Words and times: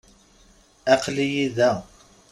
Aqel-iyi 0.93 1.47
da. 1.57 1.71